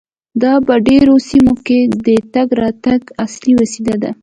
دا 0.41 0.53
په 0.67 0.73
ډیرو 0.87 1.15
سیمو 1.29 1.53
کې 1.65 1.79
د 2.05 2.07
تګ 2.33 2.47
راتګ 2.61 3.01
اصلي 3.25 3.53
وسیله 3.61 3.95
ده 4.03 4.11